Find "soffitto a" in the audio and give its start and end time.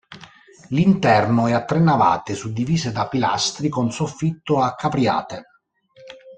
3.91-4.73